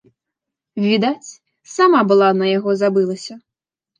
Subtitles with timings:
[0.85, 1.29] Відаць,
[1.75, 3.35] сама была на яго забылася.